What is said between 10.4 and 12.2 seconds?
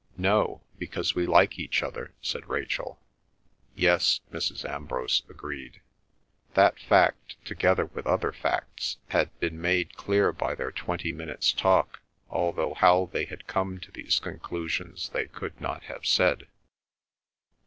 their twenty minutes' talk,